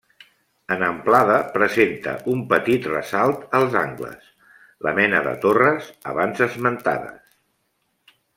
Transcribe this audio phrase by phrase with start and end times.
[0.75, 8.17] En amplada, presenta un petit ressalt als angles –la mena de torres abans esmentades-.